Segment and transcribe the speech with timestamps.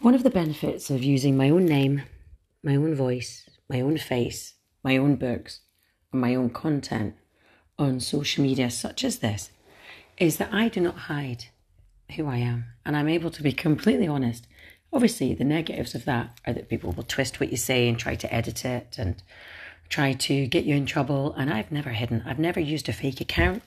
[0.00, 2.04] One of the benefits of using my own name,
[2.62, 5.60] my own voice, my own face, my own books,
[6.10, 7.16] and my own content
[7.78, 9.50] on social media such as this
[10.16, 11.48] is that I do not hide
[12.16, 14.46] who I am and I'm able to be completely honest.
[14.90, 18.14] Obviously, the negatives of that are that people will twist what you say and try
[18.14, 19.22] to edit it and
[19.90, 21.34] try to get you in trouble.
[21.34, 23.62] And I've never hidden, I've never used a fake account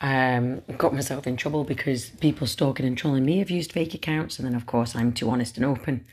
[0.00, 4.38] um, got myself in trouble because people stalking and trolling me have used fake accounts,
[4.38, 6.04] and then of course I'm too honest and open,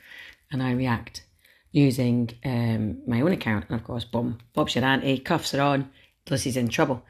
[0.52, 1.24] and I react
[1.72, 5.90] using um, my own account, and of course, boom, Bob's your auntie, cuffs are on,
[6.30, 7.04] Lucy's in trouble.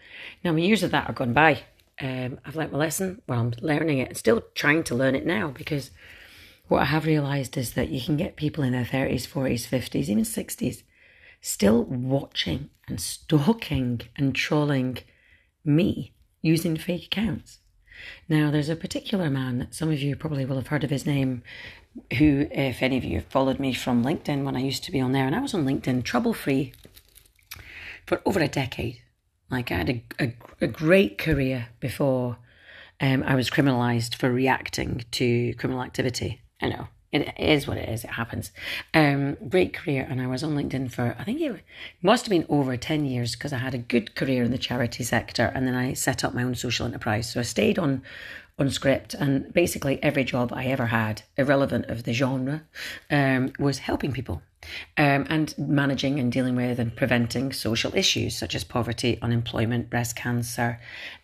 [0.43, 1.63] Now my years of that are gone by.
[1.99, 3.21] Um, I've learnt my lesson.
[3.27, 5.91] Well, I'm learning it, and still trying to learn it now because
[6.67, 10.09] what I have realised is that you can get people in their thirties, forties, fifties,
[10.09, 10.84] even sixties,
[11.41, 14.99] still watching and stalking and trolling
[15.65, 17.59] me using fake accounts.
[18.27, 21.05] Now, there's a particular man that some of you probably will have heard of his
[21.05, 21.43] name,
[22.17, 24.99] who, if any of you have followed me from LinkedIn when I used to be
[24.99, 26.73] on there, and I was on LinkedIn trouble free
[28.05, 29.01] for over a decade.
[29.49, 32.37] Like, I had a, a, a great career before
[32.99, 36.41] um, I was criminalised for reacting to criminal activity.
[36.61, 38.04] I know it is what it is.
[38.04, 38.51] It happens.
[38.93, 41.62] Um, great career, and I was on LinkedIn for I think it
[42.01, 45.04] must have been over ten years because I had a good career in the charity
[45.04, 47.32] sector, and then I set up my own social enterprise.
[47.32, 48.01] So I stayed on
[48.57, 52.63] on script, and basically every job I ever had, irrelevant of the genre,
[53.09, 54.41] um, was helping people.
[54.95, 60.15] Um, and managing and dealing with and preventing social issues such as poverty, unemployment, breast
[60.15, 60.79] cancer,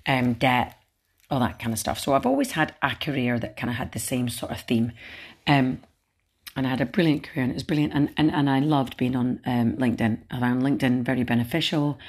[0.07, 0.75] um, debt,
[1.29, 1.99] all that kind of stuff.
[1.99, 4.91] So I've always had a career that kind of had the same sort of theme.
[5.47, 5.81] Um,
[6.55, 7.93] and I had a brilliant career and it was brilliant.
[7.93, 10.23] And, and, and I loved being on um, LinkedIn.
[10.31, 11.99] I found LinkedIn very beneficial.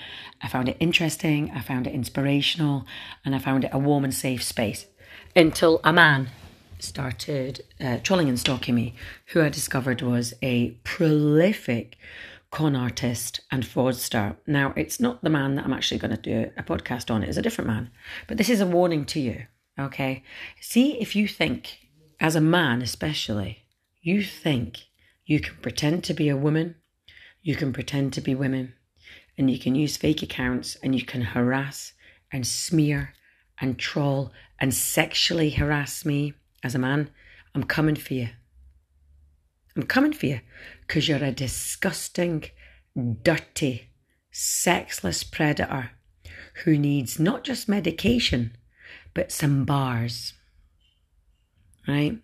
[0.42, 1.50] I found it interesting.
[1.54, 2.86] I found it inspirational.
[3.24, 4.86] And I found it a warm and safe space
[5.36, 6.30] until a man
[6.78, 8.94] started uh, trolling and stalking me,
[9.26, 11.98] who I discovered was a prolific
[12.50, 14.36] con artist and fraudster.
[14.46, 17.36] Now, it's not the man that I'm actually going to do a podcast on, it's
[17.36, 17.90] a different man.
[18.26, 19.46] But this is a warning to you,
[19.78, 20.22] okay?
[20.60, 21.78] See if you think
[22.20, 23.64] as a man especially,
[24.02, 24.86] you think
[25.24, 26.74] you can pretend to be a woman,
[27.42, 28.74] you can pretend to be women,
[29.36, 31.92] and you can use fake accounts and you can harass
[32.32, 33.14] and smear
[33.60, 37.10] and troll and sexually harass me as a man,
[37.54, 38.28] I'm coming for you.
[39.76, 40.40] I'm coming for you
[40.80, 42.44] because you're a disgusting,
[43.22, 43.90] dirty,
[44.32, 45.92] sexless predator
[46.64, 48.56] who needs not just medication,
[49.14, 50.32] but some bars
[51.88, 52.18] right?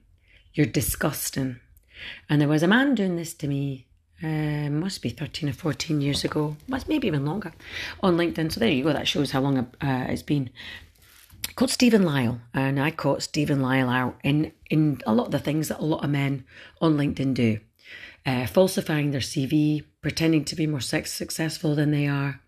[0.52, 1.58] You're disgusting.
[2.28, 3.86] And there was a man doing this to me,
[4.22, 7.52] uh, must be 13 or 14 years ago, must maybe even longer,
[8.02, 8.52] on LinkedIn.
[8.52, 10.50] So there you go, that shows how long uh, it's been.
[11.56, 15.38] Called Stephen Lyle, and I caught Stephen Lyle out in, in a lot of the
[15.38, 16.44] things that a lot of men
[16.80, 17.60] on LinkedIn do.
[18.26, 22.40] Uh, falsifying their CV, pretending to be more sex successful than they are,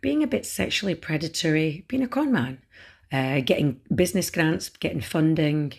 [0.00, 2.58] being a bit sexually predatory, being a con man,
[3.12, 5.72] uh, getting business grants, getting funding,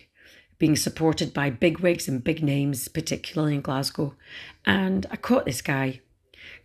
[0.62, 4.14] being supported by big wigs and big names, particularly in Glasgow.
[4.64, 5.98] And I caught this guy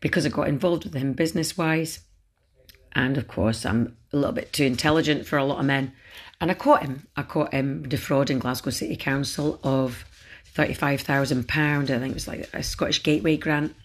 [0.01, 2.01] because I got involved with him business wise.
[2.93, 5.93] And of course, I'm a little bit too intelligent for a lot of men.
[6.39, 7.07] And I caught him.
[7.15, 10.05] I caught him defrauding Glasgow City Council of
[10.55, 11.89] £35,000.
[11.89, 13.75] I think it was like a Scottish Gateway grant.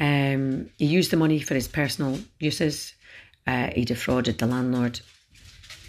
[0.00, 2.94] Um, he used the money for his personal uses.
[3.46, 5.00] Uh, he defrauded the landlord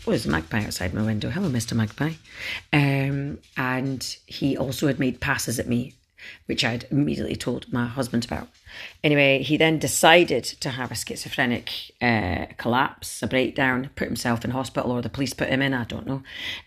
[0.08, 1.30] oh, there's a magpie outside my window.
[1.30, 1.74] Hello, Mr.
[1.74, 2.14] Magpie.
[2.72, 5.96] Um, and he also had made passes at me,
[6.46, 8.48] which I'd immediately told my husband about.
[9.04, 14.52] Anyway, he then decided to have a schizophrenic uh, collapse, a breakdown, put himself in
[14.52, 15.74] hospital, or the police put him in.
[15.74, 16.24] I don't know.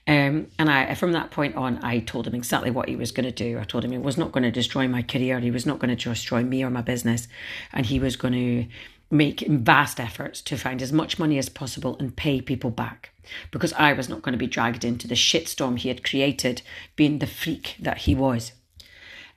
[0.07, 3.25] Um, and I, from that point on, I told him exactly what he was going
[3.25, 3.59] to do.
[3.59, 5.41] I told him he was not going to destroy my career.
[5.41, 7.27] He was not going to destroy me or my business,
[7.73, 8.67] and he was going to
[9.11, 13.11] make vast efforts to find as much money as possible and pay people back
[13.51, 16.63] because I was not going to be dragged into the shitstorm he had created,
[16.97, 18.53] being the freak that he was.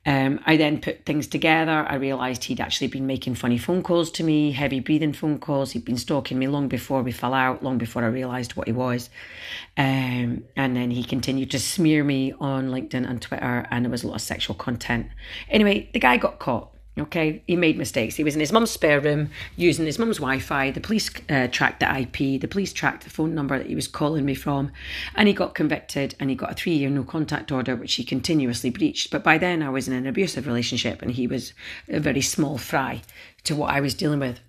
[0.06, 1.86] Um, I then put things together.
[1.88, 5.72] I realised he'd actually been making funny phone calls to me, heavy breathing phone calls.
[5.72, 8.74] He'd been stalking me long before we fell out, long before I realised what he
[8.74, 9.10] was.
[9.78, 14.04] Um, and then he continued to smear me on LinkedIn and Twitter, and there was
[14.04, 15.08] a lot of sexual content.
[15.50, 16.73] Anyway, the guy got caught.
[16.96, 18.16] Okay, he made mistakes.
[18.16, 20.70] He was in his mum's spare room using his mum's Wi Fi.
[20.70, 23.88] The police uh, tracked the IP, the police tracked the phone number that he was
[23.88, 24.72] calling me from,
[25.16, 28.04] and he got convicted and he got a three year no contact order, which he
[28.04, 29.10] continuously breached.
[29.10, 31.54] But by then, I was in an abusive relationship and he was
[31.90, 33.02] a very small fry
[33.46, 34.40] to what I was dealing with.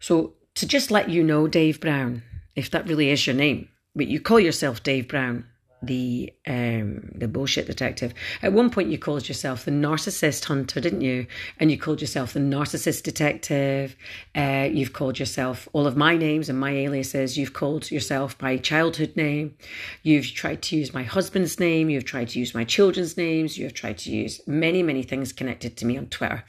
[0.00, 2.22] So, to just let you know, Dave Brown,
[2.56, 5.44] if that really is your name, but you call yourself Dave Brown,
[5.82, 8.12] the um, the bullshit detective.
[8.42, 11.26] At one point, you called yourself the narcissist hunter, didn't you?
[11.58, 13.96] And you called yourself the narcissist detective.
[14.34, 17.38] Uh, you've called yourself all of my names and my aliases.
[17.38, 19.56] You've called yourself my childhood name.
[20.02, 21.90] You've tried to use my husband's name.
[21.90, 23.56] You've tried to use my children's names.
[23.56, 26.44] You've tried to use many, many things connected to me on Twitter.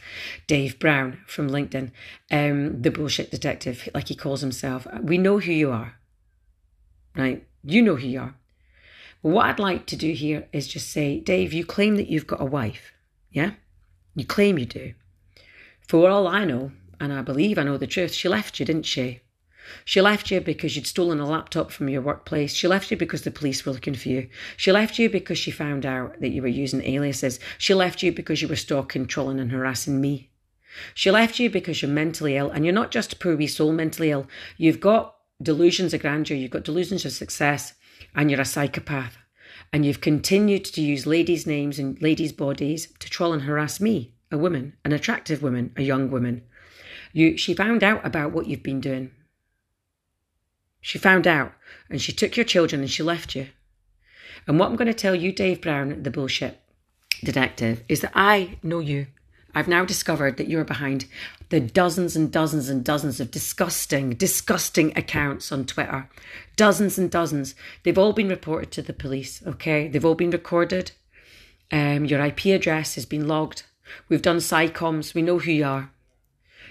[0.48, 1.92] Dave Brown from LinkedIn,
[2.32, 4.88] um, the bullshit detective, like he calls himself.
[5.02, 5.96] We know who you are,
[7.16, 7.46] right?
[7.64, 8.36] You know who you are
[9.22, 12.42] what I'd like to do here is just say, Dave, you claim that you've got
[12.42, 12.94] a wife.
[13.32, 13.52] Yeah?
[14.16, 14.94] You claim you do.
[15.88, 18.86] For all I know, and I believe I know the truth, she left you, didn't
[18.86, 19.22] she?
[19.86, 22.54] She left you because you'd stolen a laptop from your workplace.
[22.54, 24.30] She left you because the police were looking for you.
[24.58, 27.40] She left you because she found out that you were using aliases.
[27.58, 30.32] She left you because you were stalking, trolling, and harassing me.
[30.94, 33.72] She left you because you're mentally ill, and you're not just a poor wee soul
[33.72, 34.28] mentally ill.
[34.58, 37.74] You've got delusions of grandeur, you've got delusions of success,
[38.16, 39.18] and you're a psychopath.
[39.72, 44.14] And you've continued to use ladies' names and ladies' bodies to troll and harass me,
[44.32, 46.44] a woman, an attractive woman, a young woman.
[47.14, 49.12] You, she found out about what you've been doing.
[50.82, 51.54] She found out
[51.90, 53.48] and she took your children and she left you.
[54.48, 56.60] And what I'm going to tell you, Dave Brown, the bullshit
[57.24, 59.08] detective, is that I know you.
[59.60, 61.06] I've now discovered that you're behind
[61.50, 66.10] the dozens and dozens and dozens of disgusting, disgusting accounts on Twitter.
[66.56, 67.56] Dozens and dozens.
[67.84, 69.90] They've all been reported to the police, okay?
[69.90, 70.92] They've all been recorded.
[71.74, 73.64] Um, your IP address has been logged.
[74.08, 75.14] We've done SICOMs.
[75.14, 75.92] We know who you are.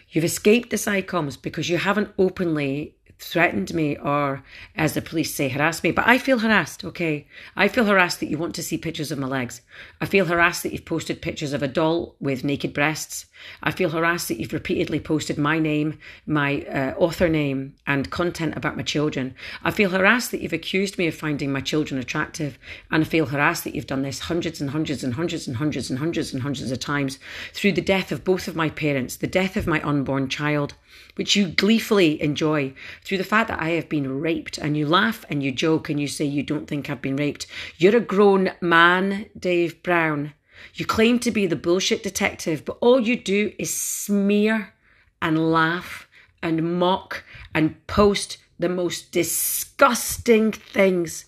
[0.08, 4.42] You've escaped the SICOMs because you haven't openly threatened me or,
[4.76, 5.90] as the police say, harassed me.
[5.90, 7.26] But I feel harassed, okay?
[7.56, 9.60] I feel harassed that you want to see pictures of my legs.
[10.00, 13.26] I feel harassed that you've posted pictures of a doll with naked breasts.
[13.62, 18.56] I feel harassed that you've repeatedly posted my name, my uh, author name, and content
[18.56, 19.34] about my children.
[19.64, 22.58] I feel harassed that you've accused me of finding my children attractive.
[22.90, 25.90] And I feel harassed that you've done this hundreds and hundreds and hundreds and hundreds
[25.90, 27.18] and hundreds and hundreds of times
[27.52, 30.74] through the death of both of my parents, the death of my unborn child
[31.14, 32.72] which you gleefully enjoy
[33.04, 34.58] through the fact that I have been raped.
[34.58, 37.46] And you laugh and you joke and you say you don't think I've been raped.
[37.76, 40.34] You're a grown man, Dave Brown.
[40.74, 44.74] You claim to be the bullshit detective, but all you do is smear
[45.20, 46.08] and laugh
[46.42, 47.24] and mock
[47.54, 51.26] and post the most disgusting things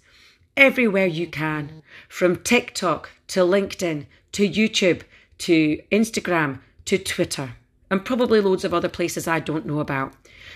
[0.56, 5.02] everywhere you can from TikTok to LinkedIn to YouTube
[5.38, 7.54] to Instagram to Twitter
[7.90, 10.14] and probably loads of other places I don't know about.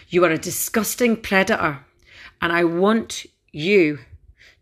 [0.08, 1.80] You are a disgusting predator,
[2.40, 3.98] and I want you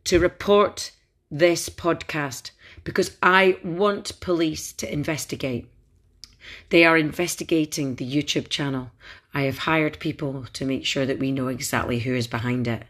[0.04, 0.92] to report
[1.30, 2.50] this podcast
[2.84, 5.68] because I want police to investigate.
[6.70, 8.90] They are investigating the YouTube channel.
[9.32, 12.84] I have hired people to make sure that we know exactly who is behind it.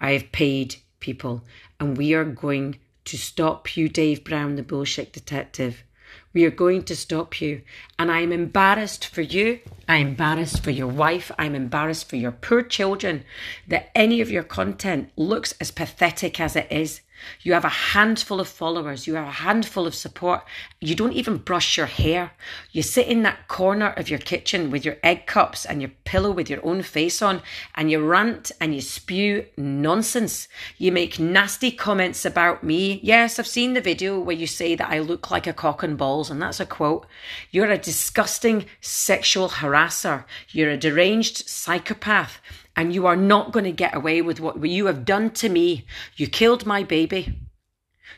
[0.00, 1.42] I have paid people,
[1.78, 5.82] and we are going to stop you, Dave Brown, the bullshit detective,
[6.32, 7.62] we are going to stop you.
[7.98, 9.60] And I am embarrassed for you.
[9.88, 11.30] I'm embarrassed for your wife.
[11.38, 13.24] I'm embarrassed for your poor children
[13.66, 17.00] that any of your content looks as pathetic as it is.
[17.42, 20.44] You have a handful of followers, you have a handful of support.
[20.80, 22.32] You don't even brush your hair.
[22.72, 26.30] You sit in that corner of your kitchen with your egg cups and your pillow
[26.30, 27.42] with your own face on,
[27.74, 30.48] and you rant and you spew nonsense.
[30.78, 33.00] You make nasty comments about me.
[33.02, 35.98] Yes, I've seen the video where you say that I look like a cock and
[35.98, 37.06] balls, and that's a quote.
[37.50, 40.24] You're a disgusting sexual harasser.
[40.50, 42.40] You're a deranged psychopath
[42.80, 45.84] and you are not going to get away with what you have done to me.
[46.16, 47.38] You killed my baby.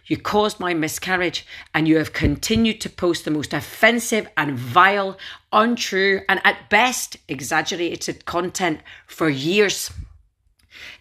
[0.07, 5.19] You caused my miscarriage, and you have continued to post the most offensive and vile,
[5.53, 9.91] untrue, and at best exaggerated content for years.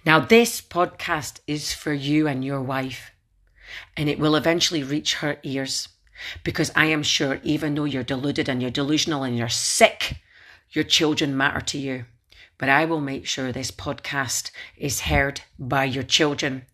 [0.07, 3.11] Now, this podcast is for you and your wife,
[3.95, 5.87] and it will eventually reach her ears
[6.43, 10.17] because I am sure, even though you're deluded and you're delusional and you're sick,
[10.71, 12.05] your children matter to you
[12.61, 16.67] but I will make sure this podcast is heard by your children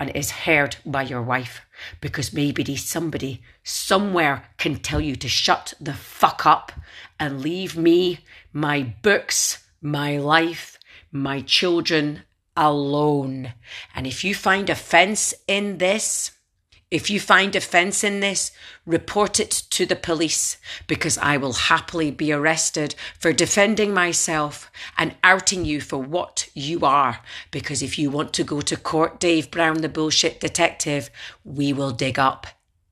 [0.00, 1.60] and is heard by your wife
[2.00, 6.72] because maybe somebody somewhere can tell you to shut the fuck up
[7.20, 8.20] and leave me,
[8.54, 10.78] my books, my life,
[11.12, 12.22] my children
[12.56, 13.52] alone.
[13.94, 16.30] And if you find offense in this,
[16.94, 18.52] if you find offence in this,
[18.86, 25.16] report it to the police because I will happily be arrested for defending myself and
[25.24, 27.18] outing you for what you are.
[27.50, 31.10] Because if you want to go to court, Dave Brown, the bullshit detective,
[31.42, 32.46] we will dig up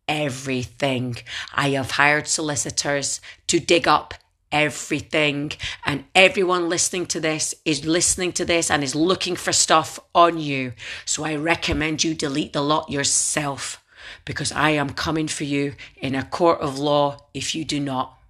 [0.09, 1.19] everything.
[1.55, 4.15] I have hired solicitors to dig up
[4.51, 5.53] everything.
[5.87, 10.39] And everyone listening to this is listening to this and is looking for stuff on
[10.39, 10.73] you.
[11.05, 13.82] So I recommend you delete the lot yourself
[14.25, 18.22] because I am coming for you in a court of law if you do not.